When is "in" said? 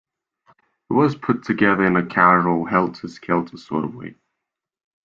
1.85-1.95